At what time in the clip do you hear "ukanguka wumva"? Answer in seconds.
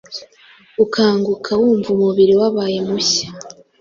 0.83-1.87